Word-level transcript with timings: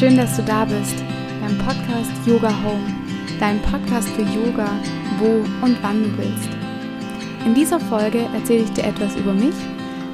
Schön, 0.00 0.16
dass 0.16 0.34
du 0.34 0.42
da 0.42 0.64
bist 0.64 0.96
beim 1.42 1.58
Podcast 1.58 2.10
Yoga 2.24 2.48
Home, 2.64 2.86
dein 3.38 3.60
Podcast 3.60 4.08
für 4.08 4.22
Yoga, 4.22 4.66
wo 5.18 5.44
und 5.62 5.76
wann 5.82 6.02
du 6.02 6.16
willst. 6.16 6.48
In 7.44 7.52
dieser 7.52 7.78
Folge 7.78 8.20
erzähle 8.34 8.62
ich 8.62 8.70
dir 8.70 8.84
etwas 8.84 9.14
über 9.16 9.34
mich, 9.34 9.54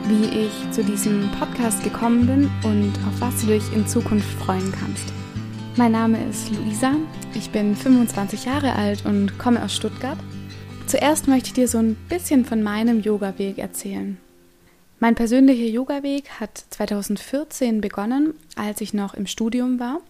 wie 0.09 0.25
ich 0.41 0.71
zu 0.73 0.83
diesem 0.83 1.31
Podcast 1.39 1.85
gekommen 1.85 2.27
bin 2.27 2.51
und 2.65 2.95
auf 3.07 3.21
was 3.21 3.43
du 3.43 3.47
dich 3.47 3.63
in 3.77 3.87
Zukunft 3.87 4.27
freuen 4.41 4.73
kannst. 4.73 5.05
Mein 5.77 5.93
Name 5.93 6.19
ist 6.29 6.51
Luisa, 6.51 6.95
ich 7.35 7.51
bin 7.51 7.77
25 7.77 8.45
Jahre 8.45 8.73
alt 8.73 9.07
und 9.07 9.39
komme 9.39 9.63
aus 9.63 9.73
Stuttgart. 9.73 10.19
Zuerst 10.89 11.29
möchte 11.29 11.51
ich 11.51 11.55
dir 11.55 11.69
so 11.69 11.79
ein 11.79 11.95
bisschen 12.09 12.45
von 12.45 12.61
meinem 12.61 13.03
Yoga-Weg 13.03 13.59
erzählen. 13.59 14.19
Mein 14.99 15.15
persönlicher 15.15 15.67
Yoga-Weg 15.67 16.31
hat 16.41 16.65
2014 16.71 17.83
begonnen, 17.83 18.33
als 18.57 18.81
ich 18.81 18.95
noch 18.95 19.13
im 19.13 19.27
Studium 19.27 19.79
war. 19.79 20.01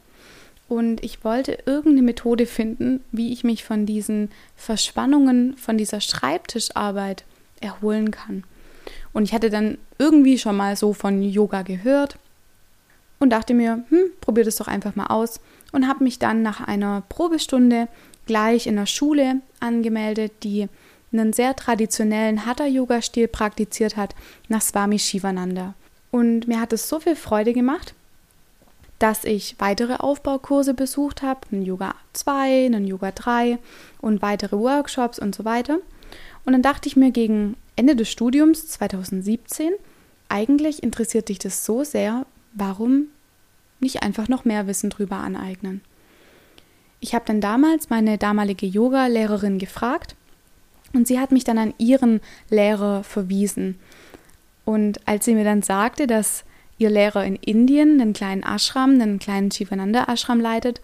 Und 0.68 1.02
ich 1.02 1.24
wollte 1.24 1.58
irgendeine 1.66 2.02
Methode 2.02 2.46
finden, 2.46 3.00
wie 3.10 3.32
ich 3.32 3.42
mich 3.42 3.64
von 3.64 3.84
diesen 3.84 4.30
Verspannungen, 4.56 5.56
von 5.56 5.76
dieser 5.76 6.00
Schreibtischarbeit 6.00 7.24
erholen 7.60 8.12
kann. 8.12 8.44
Und 9.12 9.24
ich 9.24 9.32
hatte 9.32 9.50
dann 9.50 9.78
irgendwie 9.98 10.38
schon 10.38 10.56
mal 10.56 10.76
so 10.76 10.92
von 10.92 11.20
Yoga 11.20 11.62
gehört 11.62 12.16
und 13.18 13.30
dachte 13.30 13.54
mir, 13.54 13.84
hm, 13.88 14.10
probier 14.20 14.44
das 14.44 14.56
doch 14.56 14.68
einfach 14.68 14.94
mal 14.94 15.06
aus. 15.06 15.40
Und 15.72 15.88
habe 15.88 16.04
mich 16.04 16.20
dann 16.20 16.42
nach 16.42 16.60
einer 16.60 17.02
Probestunde 17.08 17.88
gleich 18.26 18.68
in 18.68 18.76
der 18.76 18.86
Schule 18.86 19.40
angemeldet, 19.58 20.32
die 20.44 20.68
einen 21.18 21.32
sehr 21.32 21.56
traditionellen 21.56 22.46
Hatha-Yoga-Stil 22.46 23.28
praktiziert 23.28 23.96
hat, 23.96 24.14
nach 24.48 24.62
Swami 24.62 24.98
Shivananda. 24.98 25.74
Und 26.10 26.48
mir 26.48 26.60
hat 26.60 26.72
es 26.72 26.88
so 26.88 27.00
viel 27.00 27.16
Freude 27.16 27.52
gemacht, 27.52 27.94
dass 28.98 29.24
ich 29.24 29.56
weitere 29.58 29.96
Aufbaukurse 29.96 30.74
besucht 30.74 31.22
habe, 31.22 31.40
einen 31.52 31.62
Yoga 31.62 31.94
2, 32.14 32.66
einen 32.66 32.86
Yoga 32.86 33.10
3 33.10 33.58
und 34.00 34.22
weitere 34.22 34.56
Workshops 34.56 35.18
und 35.18 35.34
so 35.34 35.44
weiter. 35.44 35.78
Und 36.44 36.52
dann 36.52 36.62
dachte 36.62 36.88
ich 36.88 36.96
mir 36.96 37.10
gegen 37.10 37.56
Ende 37.74 37.96
des 37.96 38.08
Studiums 38.08 38.68
2017, 38.68 39.72
eigentlich 40.28 40.82
interessiert 40.82 41.28
dich 41.28 41.38
das 41.38 41.64
so 41.64 41.84
sehr, 41.84 42.24
warum 42.54 43.08
nicht 43.80 44.02
einfach 44.02 44.28
noch 44.28 44.44
mehr 44.44 44.66
Wissen 44.66 44.90
drüber 44.90 45.16
aneignen? 45.16 45.82
Ich 47.00 47.14
habe 47.14 47.26
dann 47.26 47.40
damals 47.40 47.90
meine 47.90 48.16
damalige 48.16 48.66
Yoga-Lehrerin 48.66 49.58
gefragt, 49.58 50.16
und 50.92 51.06
sie 51.06 51.18
hat 51.18 51.32
mich 51.32 51.44
dann 51.44 51.58
an 51.58 51.74
ihren 51.78 52.20
Lehrer 52.50 53.02
verwiesen. 53.04 53.78
Und 54.64 55.06
als 55.06 55.24
sie 55.24 55.34
mir 55.34 55.44
dann 55.44 55.62
sagte, 55.62 56.06
dass 56.06 56.44
ihr 56.78 56.90
Lehrer 56.90 57.24
in 57.24 57.36
Indien 57.36 58.00
einen 58.00 58.12
kleinen 58.12 58.42
Ashram, 58.42 59.00
einen 59.00 59.18
kleinen 59.18 59.50
Shivananda 59.50 60.06
Ashram 60.08 60.40
leitet, 60.40 60.80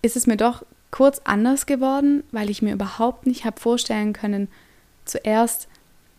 ist 0.00 0.16
es 0.16 0.26
mir 0.26 0.36
doch 0.36 0.64
kurz 0.90 1.20
anders 1.24 1.66
geworden, 1.66 2.22
weil 2.32 2.50
ich 2.50 2.62
mir 2.62 2.72
überhaupt 2.72 3.26
nicht 3.26 3.44
habe 3.44 3.60
vorstellen 3.60 4.12
können, 4.12 4.48
zuerst, 5.04 5.68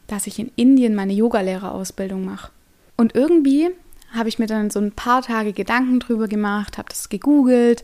dass 0.08 0.27
ich 0.27 0.39
in 0.39 0.52
Indien 0.55 0.95
meine 0.95 1.14
Yogalehrerausbildung 1.14 2.25
mache. 2.25 2.52
Und 2.98 3.16
irgendwie 3.16 3.70
habe 4.14 4.30
ich 4.30 4.39
mir 4.39 4.48
dann 4.48 4.70
so 4.70 4.80
ein 4.80 4.92
paar 4.92 5.22
Tage 5.22 5.53
Gedanken 5.53 6.00
drüber 6.00 6.27
gemacht, 6.27 6.77
habe 6.77 6.89
das 6.89 7.09
gegoogelt, 7.09 7.83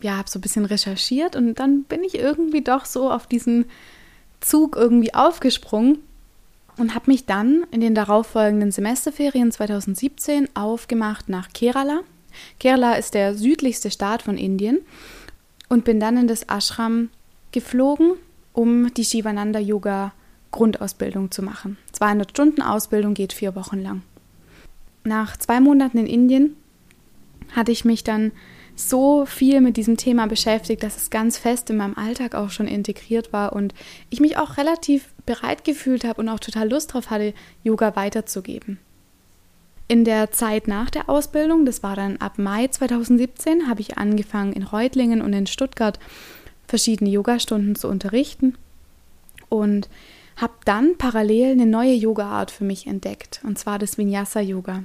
ja, 0.00 0.16
habe 0.16 0.28
so 0.28 0.38
ein 0.38 0.42
bisschen 0.42 0.64
recherchiert 0.64 1.36
und 1.36 1.58
dann 1.58 1.84
bin 1.84 2.04
ich 2.04 2.16
irgendwie 2.16 2.62
doch 2.62 2.84
so 2.84 3.10
auf 3.10 3.26
diesen 3.26 3.66
Zug 4.40 4.76
irgendwie 4.76 5.14
aufgesprungen 5.14 5.98
und 6.76 6.94
habe 6.94 7.10
mich 7.10 7.26
dann 7.26 7.66
in 7.70 7.80
den 7.80 7.94
darauffolgenden 7.94 8.70
Semesterferien 8.70 9.50
2017 9.50 10.48
aufgemacht 10.54 11.28
nach 11.28 11.52
Kerala. 11.52 12.00
Kerala 12.60 12.94
ist 12.94 13.14
der 13.14 13.34
südlichste 13.34 13.90
Staat 13.90 14.22
von 14.22 14.38
Indien 14.38 14.78
und 15.68 15.84
bin 15.84 16.00
dann 16.00 16.16
in 16.16 16.28
das 16.28 16.44
Ashram 16.44 17.10
geflogen, 17.52 18.12
um 18.52 18.92
die 18.94 19.04
Shivananda 19.04 19.58
Yoga 19.58 20.12
Grundausbildung 20.50 21.30
zu 21.30 21.42
machen. 21.42 21.76
200 21.92 22.30
Stunden 22.30 22.62
Ausbildung 22.62 23.14
geht 23.14 23.32
vier 23.32 23.54
Wochen 23.54 23.82
lang. 23.82 24.02
Nach 25.04 25.36
zwei 25.36 25.60
Monaten 25.60 25.98
in 25.98 26.06
Indien 26.06 26.56
hatte 27.54 27.72
ich 27.72 27.84
mich 27.84 28.04
dann 28.04 28.32
so 28.78 29.26
viel 29.26 29.60
mit 29.60 29.76
diesem 29.76 29.96
Thema 29.96 30.26
beschäftigt, 30.26 30.82
dass 30.82 30.96
es 30.96 31.10
ganz 31.10 31.36
fest 31.36 31.68
in 31.68 31.76
meinem 31.76 31.96
Alltag 31.96 32.34
auch 32.34 32.50
schon 32.50 32.68
integriert 32.68 33.32
war 33.32 33.52
und 33.52 33.74
ich 34.08 34.20
mich 34.20 34.36
auch 34.36 34.56
relativ 34.56 35.12
bereit 35.26 35.64
gefühlt 35.64 36.04
habe 36.04 36.20
und 36.20 36.28
auch 36.28 36.38
total 36.38 36.70
Lust 36.70 36.94
drauf 36.94 37.10
hatte, 37.10 37.34
Yoga 37.64 37.96
weiterzugeben. 37.96 38.78
In 39.88 40.04
der 40.04 40.30
Zeit 40.30 40.68
nach 40.68 40.90
der 40.90 41.08
Ausbildung, 41.08 41.64
das 41.64 41.82
war 41.82 41.96
dann 41.96 42.18
ab 42.18 42.38
Mai 42.38 42.68
2017, 42.68 43.68
habe 43.68 43.80
ich 43.80 43.98
angefangen 43.98 44.52
in 44.52 44.62
Reutlingen 44.62 45.22
und 45.22 45.32
in 45.32 45.46
Stuttgart 45.46 45.98
verschiedene 46.66 47.10
Yogastunden 47.10 47.74
zu 47.74 47.88
unterrichten 47.88 48.54
und 49.48 49.88
habe 50.36 50.52
dann 50.64 50.96
parallel 50.98 51.52
eine 51.52 51.66
neue 51.66 51.94
Yoga-Art 51.94 52.50
für 52.50 52.64
mich 52.64 52.86
entdeckt, 52.86 53.40
und 53.44 53.58
zwar 53.58 53.78
das 53.78 53.98
Vinyasa-Yoga. 53.98 54.84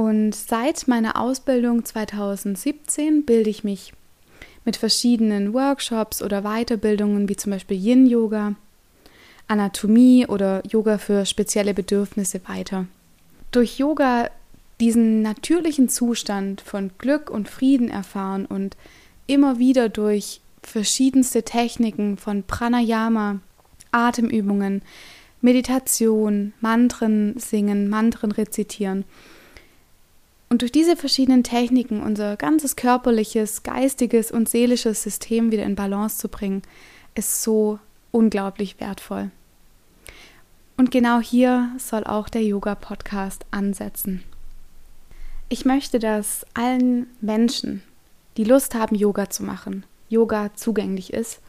Und 0.00 0.34
seit 0.34 0.88
meiner 0.88 1.20
Ausbildung 1.20 1.84
2017 1.84 3.26
bilde 3.26 3.50
ich 3.50 3.64
mich 3.64 3.92
mit 4.64 4.78
verschiedenen 4.78 5.52
Workshops 5.52 6.22
oder 6.22 6.40
Weiterbildungen 6.40 7.28
wie 7.28 7.36
zum 7.36 7.52
Beispiel 7.52 7.76
Yin-Yoga, 7.76 8.54
Anatomie 9.46 10.26
oder 10.26 10.62
Yoga 10.66 10.96
für 10.96 11.26
spezielle 11.26 11.74
Bedürfnisse 11.74 12.40
weiter. 12.48 12.86
Durch 13.50 13.78
Yoga 13.78 14.30
diesen 14.80 15.20
natürlichen 15.20 15.90
Zustand 15.90 16.62
von 16.62 16.92
Glück 16.96 17.28
und 17.28 17.50
Frieden 17.50 17.90
erfahren 17.90 18.46
und 18.46 18.78
immer 19.26 19.58
wieder 19.58 19.90
durch 19.90 20.40
verschiedenste 20.62 21.42
Techniken 21.42 22.16
von 22.16 22.42
Pranayama, 22.44 23.40
Atemübungen, 23.92 24.80
Meditation, 25.42 26.54
Mantren 26.62 27.38
singen, 27.38 27.90
Mantren 27.90 28.32
rezitieren 28.32 29.04
und 30.50 30.62
durch 30.62 30.72
diese 30.72 30.96
verschiedenen 30.96 31.44
Techniken 31.44 32.02
unser 32.02 32.36
ganzes 32.36 32.74
körperliches, 32.74 33.62
geistiges 33.62 34.32
und 34.32 34.48
seelisches 34.48 35.02
System 35.02 35.52
wieder 35.52 35.62
in 35.62 35.76
Balance 35.76 36.18
zu 36.18 36.28
bringen, 36.28 36.62
ist 37.14 37.42
so 37.42 37.78
unglaublich 38.10 38.80
wertvoll. 38.80 39.30
Und 40.76 40.90
genau 40.90 41.20
hier 41.20 41.70
soll 41.78 42.02
auch 42.04 42.28
der 42.28 42.42
Yoga-Podcast 42.42 43.46
ansetzen. 43.52 44.24
Ich 45.48 45.64
möchte, 45.64 46.00
dass 46.00 46.44
allen 46.54 47.06
Menschen, 47.20 47.82
die 48.36 48.44
Lust 48.44 48.74
haben, 48.74 48.96
Yoga 48.96 49.30
zu 49.30 49.44
machen, 49.44 49.84
Yoga 50.08 50.50
zugänglich 50.56 51.12
ist 51.12 51.40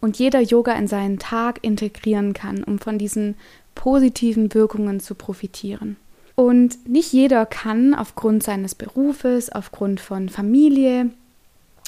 und 0.00 0.18
jeder 0.18 0.40
Yoga 0.40 0.72
in 0.74 0.86
seinen 0.86 1.18
Tag 1.18 1.58
integrieren 1.62 2.32
kann, 2.32 2.62
um 2.62 2.78
von 2.78 2.96
diesen 2.96 3.34
positiven 3.74 4.54
Wirkungen 4.54 5.00
zu 5.00 5.16
profitieren. 5.16 5.96
Und 6.36 6.88
nicht 6.88 7.12
jeder 7.12 7.46
kann 7.46 7.94
aufgrund 7.94 8.42
seines 8.42 8.74
Berufes, 8.74 9.50
aufgrund 9.50 10.00
von 10.00 10.28
Familie, 10.28 11.10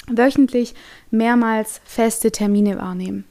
wöchentlich 0.07 0.73
mehrmals 1.11 1.79
feste 1.85 2.31
Termine 2.31 2.77
wahrnehmen. 2.79 3.25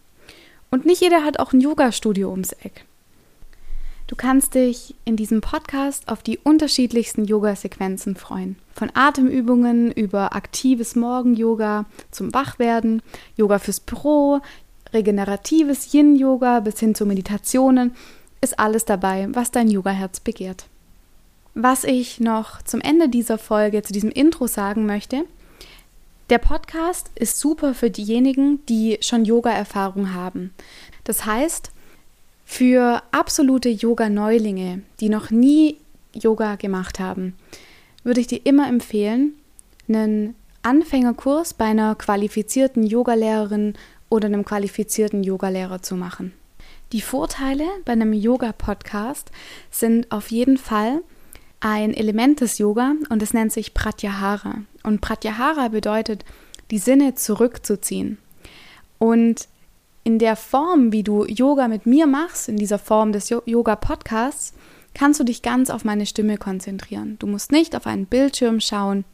Und 0.71 0.87
nicht 0.87 1.03
jeder 1.03 1.25
hat 1.25 1.41
auch 1.41 1.53
ein 1.53 1.61
Yoga-Studio 1.61 2.31
ums 2.31 2.53
Eck. 2.53 2.85
Du 4.07 4.17
kannst 4.17 4.55
dich 4.55 4.95
in 5.05 5.17
diesem 5.17 5.41
Podcast 5.41 6.09
auf 6.09 6.23
die 6.23 6.39
unterschiedlichsten 6.39 7.25
Yoga-Sequenzen 7.25 8.17
freuen. 8.17 8.57
Von 8.73 8.91
Atemübungen 8.95 9.91
über 9.93 10.35
aktives 10.35 10.95
Morgen-Yoga 10.95 11.85
zum 12.11 12.33
Wachwerden, 12.33 13.03
Yoga 13.37 13.59
fürs 13.59 13.81
Büro, 13.81 14.41
regeneratives 14.93 15.93
Yin-Yoga 15.93 16.61
bis 16.61 16.79
hin 16.81 16.95
zu 16.95 17.05
Meditationen 17.05 17.95
ist 18.41 18.59
alles 18.59 18.85
dabei, 18.85 19.27
was 19.33 19.51
dein 19.51 19.69
Yoga-Herz 19.69 20.21
begehrt. 20.21 20.67
Was 21.61 21.83
ich 21.83 22.21
noch 22.21 22.63
zum 22.63 22.81
Ende 22.81 23.09
dieser 23.09 23.37
Folge, 23.37 23.83
zu 23.83 23.93
diesem 23.93 24.13
Intro 24.13 24.47
sagen 24.47 24.87
möchte, 24.87 25.25
der 26.31 26.39
Podcast 26.39 27.11
ist 27.17 27.41
super 27.41 27.75
für 27.75 27.91
diejenigen, 27.91 28.65
die 28.67 28.99
schon 29.01 29.25
Yoga-Erfahrung 29.25 30.15
haben. 30.15 30.55
Das 31.03 31.27
heißt, 31.27 31.73
für 32.45 33.03
absolute 33.11 33.71
Yoga-Neulinge, 33.71 34.83
die 35.01 35.09
noch 35.09 35.31
nie 35.31 35.79
Yoga 36.15 36.55
gemacht 36.55 37.01
haben, 37.01 37.35
würde 38.05 38.21
ich 38.21 38.29
dir 38.29 38.47
immer 38.47 38.69
empfehlen, 38.69 39.33
einen 39.89 40.37
Anfängerkurs 40.63 41.55
bei 41.55 41.65
einer 41.65 41.97
qualifizierten 41.97 42.87
Yogalehrerin 42.87 43.75
oder 44.11 44.27
einem 44.27 44.45
qualifizierten 44.45 45.25
Yogalehrer 45.25 45.83
zu 45.83 45.97
machen. 45.97 46.35
Die 46.93 47.01
Vorteile 47.01 47.65
bei 47.85 47.95
einem 47.95 48.13
Yoga-Podcast 48.13 49.33
sind 49.73 50.13
auf 50.13 50.31
jeden 50.31 50.57
Fall, 50.57 51.03
ein 51.61 51.93
Element 51.93 52.41
des 52.41 52.59
Yoga 52.59 52.95
und 53.09 53.23
es 53.23 53.35
nennt 53.35 53.53
sich 53.53 53.75
Pratyahara. 53.75 54.63
Und 54.83 55.01
Pratyahara 55.01 55.69
bedeutet, 55.69 56.25
die 56.71 56.79
Sinne 56.79 57.15
zurückzuziehen. 57.15 58.19
Und 58.99 59.49
in 60.05 60.19
der 60.19 60.37
Form, 60.37 60.93
wie 60.93 61.03
du 61.03 61.25
Yoga 61.25 61.69
mit 61.69 61.87
mir 61.87 62.07
machst, 62.07 62.49
in 62.49 62.57
dieser 62.57 62.79
Form 62.79 63.13
des 63.13 63.29
Yoga-Podcasts, 63.29 64.55
kannst 64.95 65.21
du 65.21 65.25
dich 65.25 65.43
ganz 65.43 65.71
auf 65.71 65.85
meine 65.85 66.07
Stimme 66.07 66.39
konzentrieren. 66.39 67.17
Du 67.19 67.27
musst 67.27 67.53
nicht 67.53 67.77
auf 67.77 67.87
einen 67.87 68.07
Bildschirm 68.07 68.61
schauen. 68.61 69.05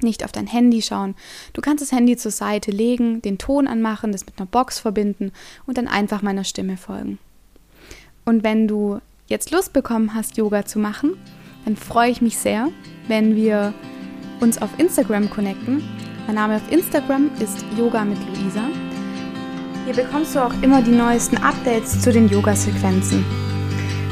nicht 0.00 0.24
auf 0.24 0.32
dein 0.32 0.48
Handy 0.48 0.82
schauen. 0.82 1.14
Du 1.52 1.60
kannst 1.60 1.80
das 1.80 1.92
Handy 1.92 2.16
zur 2.16 2.32
Seite 2.32 2.72
legen, 2.72 3.22
den 3.22 3.38
Ton 3.38 3.68
anmachen, 3.68 4.10
das 4.10 4.26
mit 4.26 4.36
einer 4.36 4.46
Box 4.46 4.80
verbinden 4.80 5.30
und 5.64 5.78
dann 5.78 5.86
einfach 5.86 6.22
meiner 6.22 6.42
Stimme 6.42 6.76
folgen. 6.76 7.18
Und 8.24 8.42
wenn 8.42 8.66
du 8.66 9.00
jetzt 9.28 9.52
Lust 9.52 9.72
bekommen 9.72 10.12
hast, 10.12 10.36
Yoga 10.36 10.64
zu 10.64 10.80
machen, 10.80 11.16
dann 11.64 11.76
freue 11.76 12.10
ich 12.10 12.20
mich 12.20 12.38
sehr, 12.38 12.68
wenn 13.08 13.36
wir 13.36 13.72
uns 14.40 14.60
auf 14.60 14.70
Instagram 14.78 15.30
connecten. 15.30 15.82
Mein 16.26 16.36
Name 16.36 16.56
auf 16.56 16.72
Instagram 16.72 17.30
ist 17.40 17.64
Yoga 17.76 18.04
mit 18.04 18.18
Luisa. 18.28 18.62
Hier 19.84 19.94
bekommst 19.94 20.34
du 20.34 20.40
auch 20.40 20.54
immer 20.62 20.82
die 20.82 20.92
neuesten 20.92 21.36
Updates 21.38 22.00
zu 22.00 22.12
den 22.12 22.28
Yoga-Sequenzen. 22.28 23.24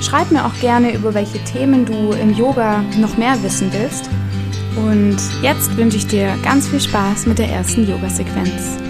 Schreib 0.00 0.30
mir 0.30 0.44
auch 0.44 0.54
gerne, 0.60 0.94
über 0.94 1.14
welche 1.14 1.38
Themen 1.44 1.84
du 1.84 2.12
im 2.12 2.34
Yoga 2.34 2.82
noch 2.98 3.16
mehr 3.16 3.40
wissen 3.42 3.70
willst 3.72 4.08
und 4.76 5.18
jetzt 5.42 5.76
wünsche 5.76 5.98
ich 5.98 6.06
dir 6.06 6.34
ganz 6.42 6.68
viel 6.68 6.80
Spaß 6.80 7.26
mit 7.26 7.38
der 7.38 7.48
ersten 7.48 7.86
Yoga-Sequenz. 7.88 8.89